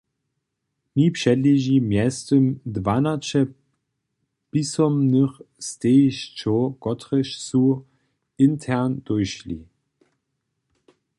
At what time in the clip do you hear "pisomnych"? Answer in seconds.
4.51-5.35